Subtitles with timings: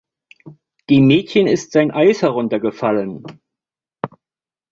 [0.89, 3.23] Dem Mädchen ist sein Eis heruntergefallen.